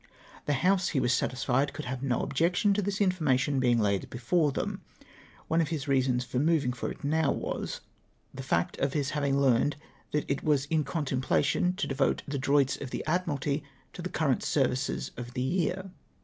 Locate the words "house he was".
0.53-1.13